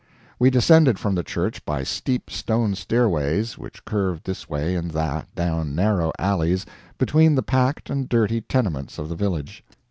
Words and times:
We 0.39 0.49
descended 0.49 0.97
from 0.97 1.13
the 1.13 1.21
church 1.21 1.63
by 1.63 1.83
steep 1.83 2.31
stone 2.31 2.73
stairways 2.73 3.59
which 3.59 3.85
curved 3.85 4.25
this 4.25 4.49
way 4.49 4.73
and 4.75 4.89
that 4.89 5.27
down 5.35 5.75
narrow 5.75 6.11
alleys 6.17 6.65
between 6.97 7.35
the 7.35 7.43
packed 7.43 7.91
and 7.91 8.09
dirty 8.09 8.41
tenements 8.41 8.97
of 8.97 9.09
the 9.09 9.15
village. 9.15 9.63